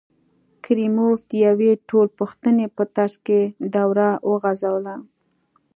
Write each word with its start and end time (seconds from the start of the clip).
کریموف 0.63 1.19
د 1.31 1.31
یوې 1.47 1.71
ټولپوښتنې 1.89 2.65
په 2.75 2.83
ترڅ 2.95 3.13
کې 3.25 3.41
دوره 3.75 4.07
وغځوله. 4.29 4.95